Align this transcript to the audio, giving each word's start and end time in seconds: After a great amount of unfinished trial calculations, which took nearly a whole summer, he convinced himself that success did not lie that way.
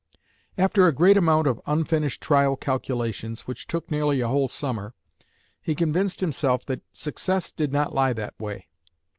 After 0.57 0.87
a 0.87 0.91
great 0.91 1.15
amount 1.15 1.45
of 1.45 1.61
unfinished 1.67 2.21
trial 2.23 2.55
calculations, 2.55 3.41
which 3.41 3.67
took 3.67 3.91
nearly 3.91 4.19
a 4.19 4.27
whole 4.27 4.47
summer, 4.47 4.95
he 5.61 5.75
convinced 5.75 6.21
himself 6.21 6.65
that 6.65 6.81
success 6.91 7.51
did 7.51 7.71
not 7.71 7.93
lie 7.93 8.13
that 8.13 8.33
way. 8.39 8.67